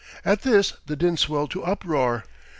At 0.25 0.41
this 0.41 0.73
the 0.87 0.95
din 0.95 1.15
swelled 1.15 1.51
to 1.51 1.63
uproar. 1.63 2.23